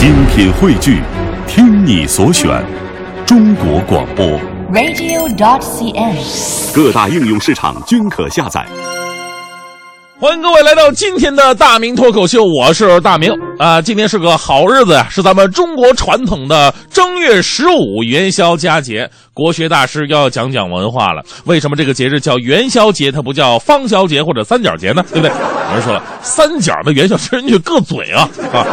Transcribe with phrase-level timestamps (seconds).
[0.00, 1.02] 精品汇聚，
[1.46, 2.48] 听你所选，
[3.26, 4.24] 中国广播。
[4.72, 6.74] radio.cn。
[6.74, 8.66] 各大应用市场均可下载。
[10.18, 19.06] 欢迎各位来到今天的大明脱口秀，我是大明啊、今天是个好日子呀，是咱们中国传统的正月十五元宵佳节。
[19.34, 25.04] 国学大师要讲讲文化了，为什么这个节日叫元宵节，它不叫方宵节或者三角节呢？
[25.12, 25.30] 对不对？
[25.68, 28.64] 有人说了，三角的元宵吃人家硌嘴啊啊！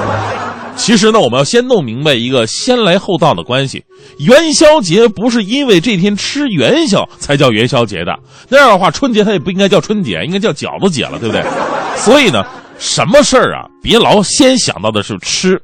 [0.78, 3.84] 其实呢，我们要先弄明白一个先来后到的关系。
[4.20, 11.44] 元宵节不是因为这天吃元宵才叫元宵节的，那样的话，春节它也不应该叫春节，应该叫饺子节了，对不对？
[11.98, 12.46] 所以呢，
[12.80, 15.60] 什么事儿啊，别老先想到的是吃，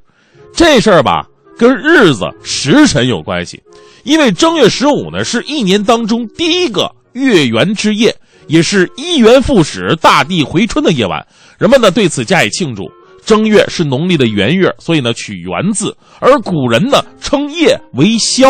[0.53, 1.25] 这事儿吧，
[1.57, 3.61] 跟日子时辰有关系。
[4.03, 8.13] 因为正月十五呢，是一年当中第一个月圆之夜，
[8.47, 11.25] 也是一元复始、大地回春的夜晚，
[11.57, 12.83] 人们呢对此加以庆祝。
[13.25, 18.49] 正月是农历的元月，所以呢取元字，而古人呢称夜为宵，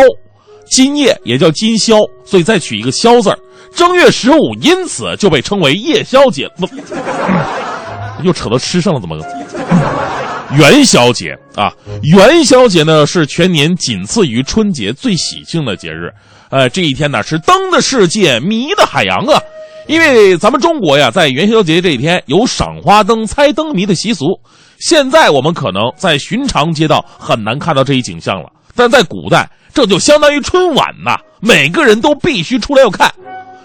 [0.65, 3.37] 今夜也叫今宵，所以再取一个宵字儿。
[3.75, 6.47] 正月十五因此就被称为夜宵节。
[8.23, 9.25] 又扯到吃上了，怎么个？
[10.55, 16.09] 元宵节啊，元宵节呢是全年仅次于春节最喜庆的节日。
[16.49, 19.41] 呃，这一天呢是灯的世界，迷的海洋啊。
[19.87, 24.39] 因为咱们中国呀，在元宵节这一天有赏花灯、猜灯谜的习俗。
[24.83, 33.09] 现在我们可能在寻常街道很难看到这一景象了，但在古代，这就相当于春晚呐，每个人都必须出来要看。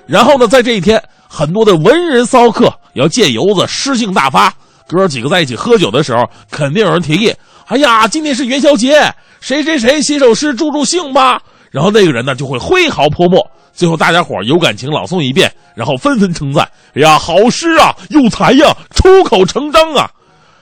[0.06, 4.54] 然后呢，在这一天，很多的文人骚客要借由子诗兴大发，
[4.86, 7.34] 哥几个在一起喝酒的时候，肯定有人提议
[7.66, 20.08] ：“哎呀，今天是元宵节，谁谁谁写首诗助助兴吧。”然后那个人呢就会挥毫泼墨，最后大家伙有感情朗诵一遍，然后纷纷称赞：“哎呀，好诗啊，有才呀， 出口成章啊！”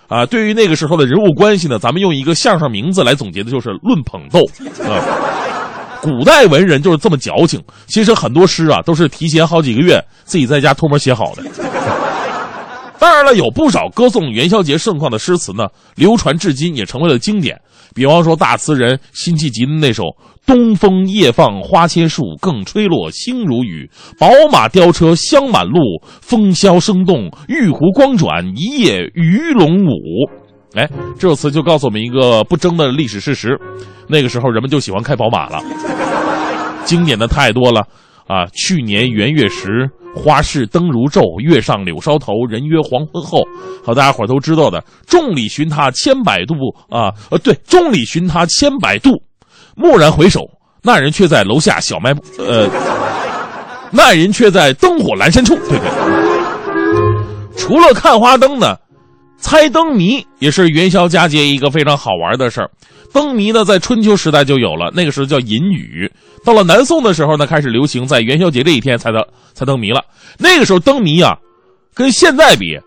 [0.08, 4.40] 啊，对于那个时候的人物关系呢，咱们用一个相声名字来总结的就是“论捧逗”
[4.86, 5.02] 啊。
[6.00, 11.42] 古代文人就是这么矫情，其实很多诗啊都是提前好几个月自己在家偷摸写好的。
[12.98, 15.66] 当然了，有不少歌颂元宵节盛况的诗词呢，
[15.96, 17.60] 流传至今也成为了经典。
[17.94, 20.04] 比方说大词人辛弃疾的那首
[20.46, 23.90] “东风夜放花千树，更吹落星如雨。
[24.18, 25.80] 宝马雕车香满路，
[26.20, 29.90] 风萧声动，玉壶光转一夜鱼龙舞。”
[30.76, 30.86] 哎，
[31.18, 33.58] 这首词就告诉我们一个不争的历史事实：
[34.08, 35.62] 那个时候人们就喜欢开宝马了。
[36.84, 37.82] 经典的太多了
[38.26, 38.46] 啊！
[38.52, 43.40] 去年元月时，花市灯如昼，月上柳梢头，人约黄昏后。
[43.84, 46.54] 好，大家伙都知道的，“众里寻他千百度”
[46.90, 49.10] 啊，呃，对，“众里寻他千百度，
[49.76, 50.40] 蓦然回首，
[50.82, 52.68] 那人却在楼下小卖部，呃，
[53.92, 55.88] 那人却在灯火阑珊处。”对对。
[57.56, 58.76] 除了看花灯呢，
[59.38, 62.70] 猜灯谜也是元宵佳节一个非常好玩的事儿。
[63.16, 66.12] 灯谜呢，在春秋时代就有了，那个时候叫隐语。
[66.44, 70.04] 到了南宋的时候呢，开始流行在元宵节这一天猜的猜灯谜了。
[70.38, 71.34] 那个时候灯谜啊，
[71.94, 72.78] 跟现在比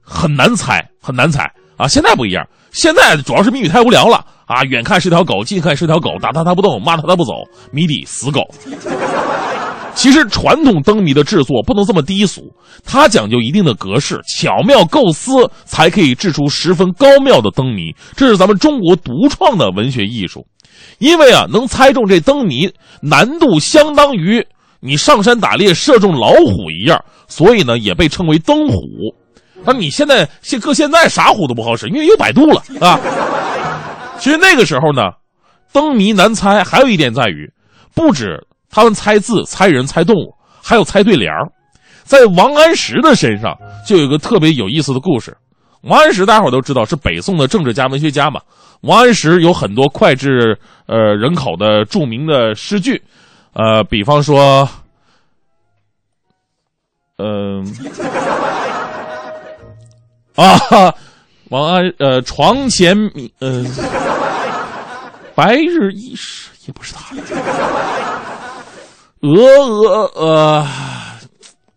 [0.00, 1.88] 很难猜，很难猜啊。
[1.88, 7.32] 现在不一样，现在主要是谜语太无聊了啊，远看是条狗，近看是条狗，打它它不动，骂它它不走，
[7.72, 8.42] 谜底死狗。
[9.94, 12.42] 其实传统灯谜的制作不能这么低俗，
[12.84, 17.94] 它讲究一定的格式，巧妙构思，才可以制出十分高妙的灯谜。
[18.16, 20.46] 这是咱们中国独创的文学艺术。
[20.98, 22.68] 因为啊，能猜中这灯谜
[23.02, 24.44] 难度相当于
[24.80, 26.98] 你上山打猎射中老虎一样，
[27.28, 28.80] 所以呢，也被称为灯虎。
[29.64, 32.98] 那你现在现搁现在啥虎都不好使，因为有百度了啊。
[34.18, 35.02] 其实那个时候呢，
[35.72, 37.52] 灯谜难猜，还有一点在于，
[37.94, 38.44] 不止。
[38.72, 41.46] 他们猜字、猜人、猜动物，还有猜对联儿。
[42.02, 43.56] 在王安石的身上
[43.86, 45.36] 就有个特别有意思的故事。
[45.82, 48.40] 王安石大伙都知道是北宋的政治家、文学家嘛。
[48.80, 53.00] 王安石有很多脍炙呃人口的著名的诗句，
[53.52, 54.68] 呃，比方说，
[57.18, 57.64] 嗯、
[60.34, 60.92] 啊，
[61.50, 63.64] 王安呃床前明呃
[65.34, 67.14] 白日依时也不是他。
[69.22, 70.62] 鹅鹅呃，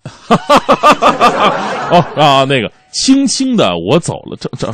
[0.04, 1.90] 哈哈哈哈哈！
[1.92, 4.72] 哦啊，那个轻轻的我走了，这这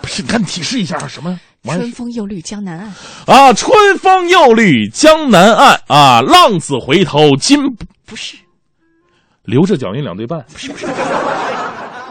[0.00, 1.38] 不是，赶紧提示一下什么？
[1.64, 2.94] 春风又绿江南岸
[3.26, 7.58] 啊，春风又绿江南岸啊，浪子回头金
[8.06, 8.36] 不是
[9.42, 10.86] 留着脚印两对半，不是不是，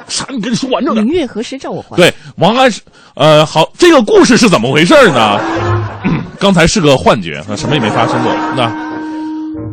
[0.08, 0.26] 啥？
[0.30, 1.14] 你跟你说完整的明。
[1.14, 1.96] 月何时照我还？
[1.96, 2.82] 对，王安石，
[3.16, 5.40] 呃，好，这个故事是怎么回事呢？
[6.40, 8.32] 刚才是个幻觉，啊，什么也没发生过。
[8.56, 8.89] 那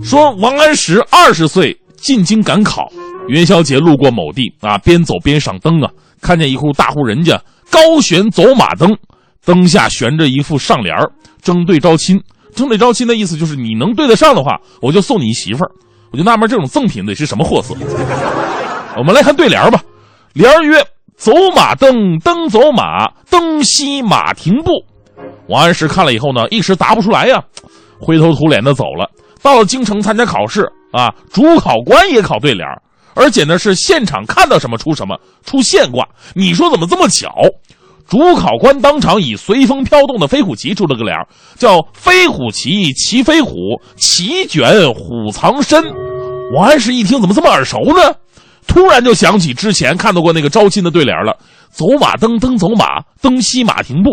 [0.03, 2.91] 说王安石二十岁进京赶考，
[3.29, 5.91] 元宵节路过某地啊，边走边赏灯啊，
[6.21, 7.41] 看见一户大户人家
[7.71, 8.97] 高悬走马灯，
[9.45, 11.11] 灯下悬着一副上联儿，
[11.43, 12.21] 征对招亲。
[12.55, 15.71] 征对招亲的意思就是你能对得上的话，我就送你一媳妇儿。
[16.13, 17.75] 我就纳闷这种赠品得是什么货色。
[18.97, 19.83] 我们来看对联儿吧，
[20.33, 20.83] 联儿曰
[21.19, 24.71] ：“走马灯，灯走马，灯熄马停步。”
[25.49, 27.43] 王安石看了以后呢，一时答不出来呀，
[28.01, 29.11] 灰头土脸的走了。
[29.47, 32.67] 到了京城参加考试啊，主考官也考对联，
[33.15, 36.05] 而且呢是现场看到什么出什么，出现卦。
[36.35, 37.31] 你说怎么这么巧？
[38.09, 41.17] 主考官当场以随风飘动的飞虎旗出了个联，
[41.57, 43.55] 叫“飞虎旗，旗飞虎，
[43.95, 45.81] 旗卷虎藏身”。
[46.53, 48.17] 王安石一听，怎么这么耳熟呢？
[48.67, 51.37] 突然就想起之前看到过那个招亲的对联了
[51.71, 54.11] ：“走马灯，灯走马，灯熄马停步。”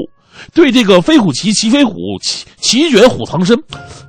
[0.53, 3.55] 对这个飞虎旗，旗飞虎，旗旗卷虎藏身。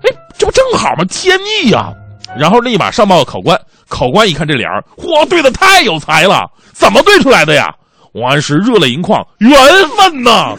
[0.02, 1.04] 哎，这不正好吗？
[1.08, 1.92] 天意呀！
[2.36, 3.58] 然后立马上报考官，
[3.88, 7.72] 考官一看这联儿，嚯，对的太有才了，怎么对出来的呀？
[8.14, 9.52] 王安石热泪盈眶，缘
[9.96, 10.54] 分呐！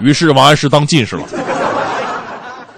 [0.00, 1.24] 于是王安石当进士了。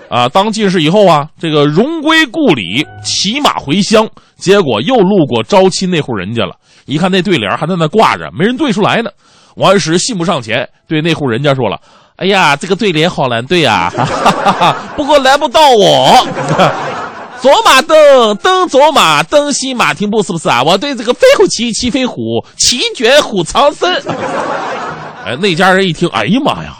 [0.08, 6.55] 啊，当进士以后啊，这个荣归故里，骑马回乡，结果又路过招亲那户人家了。
[6.85, 9.11] 一看那对联还在那挂着，没人对出来呢。
[9.56, 11.81] 王安石信步上前，对那户人家说了
[12.17, 13.93] ：“哎呀，这个对联好难对呀，
[14.97, 16.27] 不过难不到我。
[17.39, 20.63] 走马灯，灯走马，灯熄马停步，是不是啊？
[20.63, 24.03] 我对这个飞虎旗，旗飞虎，旗卷虎藏身。
[25.25, 26.75] 哎，那家人一听，哎呀妈呀，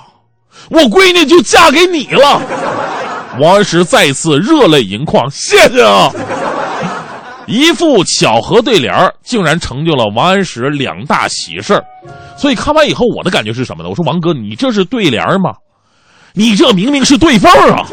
[0.71, 2.41] 我闺女就嫁给你了。”
[3.39, 6.11] 王安石再次热泪盈眶，谢谢啊！
[7.47, 8.93] 一副巧合对联
[9.23, 11.79] 竟然成就了王安石两大喜事
[12.37, 13.89] 所以看完以后，我的感觉是什么呢？
[13.89, 15.55] 我说王哥，你这是对联吗？
[16.35, 17.87] 你这明明是对缝啊！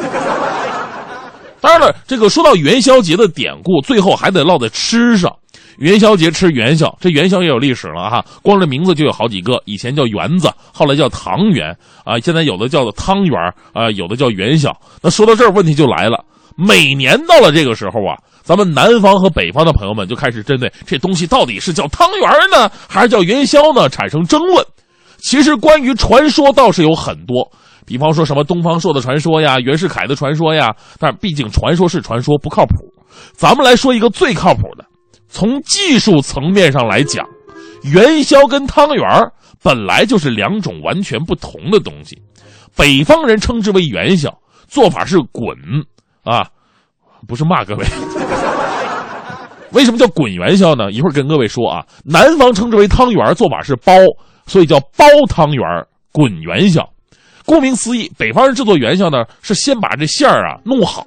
[1.61, 5.33] 当然了，这个说到元宵节的典故，最后还得落在吃上。
[5.77, 9.59] 元宵节吃元宵，这元宵也有历史了哈，光这名字就有好几个。
[9.65, 13.39] 以前叫圆子，后来叫汤圆啊，现在有的叫做汤圆
[13.73, 14.75] 啊，有的叫元宵。
[15.01, 16.23] 那说到这儿，问题就来了。
[16.55, 24.63] 每年到了这个时候啊，咱们南方和北方的朋友们就开始针对这东西到底是叫汤圆呢，还是叫元宵呢，产生争论。
[25.19, 27.49] 其实关于传说倒是有很多，
[27.85, 30.75] 比方说什么东方朔的传说呀，袁世凯的传说呀。
[30.99, 32.75] 但毕竟传说是传说，不靠谱。
[33.31, 34.83] 咱们来说一个最靠谱的。
[35.29, 37.25] 从技术层面上来讲，
[37.83, 39.05] 元宵跟汤圆
[39.63, 42.21] 本来就是两种完全不同的东西。
[42.75, 44.29] 北方人称之为元宵，
[44.67, 45.55] 做法是滚
[46.23, 46.45] 啊，
[47.27, 47.85] 不是骂各位。
[49.71, 50.91] 为什么叫滚元宵呢？
[50.91, 51.85] 一会儿跟各位说啊。
[52.03, 53.93] 南方称之为汤圆，做法是包，
[54.45, 55.63] 所以叫包汤圆
[56.11, 56.87] 滚元宵。
[57.45, 61.05] 顾名思义，北方人制作元宵呢，是先把这馅儿啊弄好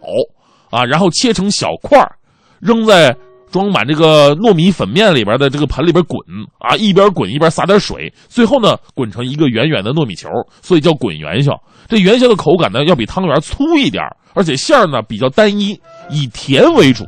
[0.71, 2.17] 啊，然后切成小块儿，
[2.61, 3.17] 扔在。
[3.53, 6.19] 装满这个糯米粉面里边的这个盆里边滚
[6.59, 10.29] 啊，一边滚一边撒点水，最后呢滚成一个圆圆的糯米球，
[10.61, 11.53] 所以叫滚元宵。
[11.89, 14.03] 这元宵的口感呢要比汤圆粗一点，
[14.35, 17.05] 而且馅儿呢比较单一，以甜为主。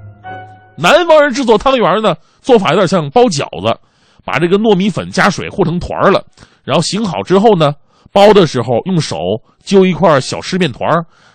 [0.76, 3.76] 南方人制作汤圆呢做法有点像包饺子，
[4.24, 6.24] 把这个糯米粉加水和成团了，
[6.64, 7.72] 然后醒好之后呢，
[8.12, 9.16] 包的时候用手
[9.62, 10.88] 揪一块小湿面团，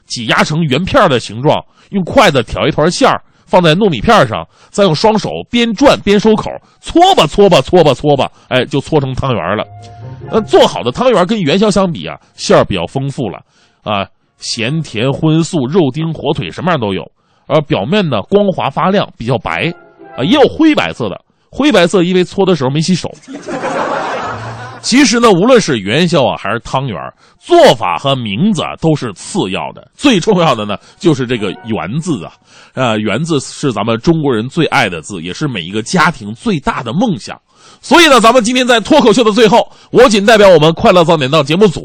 [0.06, 1.62] 挤压成圆片的形状，
[1.92, 3.22] 用筷子挑一团馅儿。
[3.46, 6.50] 放在糯米片上，再用双手边转边收口，
[6.80, 9.64] 搓吧搓吧搓吧搓吧，哎，就搓成汤圆了。
[10.32, 13.38] 呃，做好的汤圆跟元宵相比啊，馅儿比较丰富了，
[13.84, 17.04] 啊，咸甜荤素，肉丁火腿什么样都有。
[17.48, 19.74] 而表面呢光滑发亮，比较白，
[20.18, 21.20] 啊，也有灰白色的。
[21.50, 23.10] 灰白色因为搓的时候没洗手。
[24.82, 26.98] 其实呢，无论是元宵啊，还是汤圆
[27.40, 32.34] 做法和名字啊都是次要的，最重要的呢就是这个“圆”字啊，
[32.74, 37.40] 呃，“圆”字是咱们中国人最爱的字，也是每一个家庭最大的梦想。
[37.80, 41.82] 所以呢，咱们今天在脱口秀的最后，我仅代表我们快乐早点到节目组，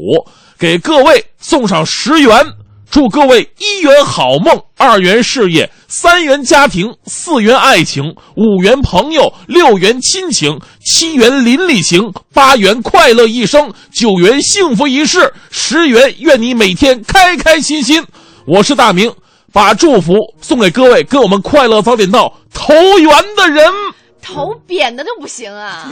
[0.57, 2.45] 给各位送上十元。
[2.91, 18.03] 祝各位一元好梦，二元事业，三元家庭，四元爱情，五元朋友，六元亲情，七元邻里情，八元快乐一生，九元幸福一世，十元愿你每天开开心心。
[18.45, 19.13] 我是大明，
[19.53, 23.71] 把祝福送给各位跟我们快乐早点到投缘的人。
[24.19, 25.87] 头扁的都不行啊！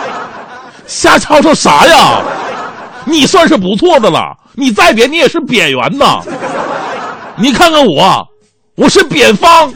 [0.86, 2.22] 瞎吵吵啥呀？
[3.06, 4.36] 你算是不错的了。
[4.54, 6.20] 你再扁，你也是扁圆呐！
[7.36, 8.28] 你看看我，
[8.76, 9.72] 我是扁方。